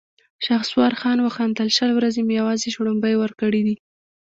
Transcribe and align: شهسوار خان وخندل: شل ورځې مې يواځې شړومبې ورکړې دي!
شهسوار 0.45 0.91
خان 1.01 1.17
وخندل: 1.21 1.67
شل 1.77 1.91
ورځې 1.95 2.21
مې 2.27 2.33
يواځې 2.41 2.67
شړومبې 2.75 3.13
ورکړې 3.17 3.61
دي! 3.67 3.75